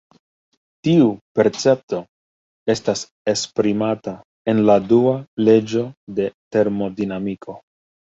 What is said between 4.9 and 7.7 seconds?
dua leĝo de termodinamiko.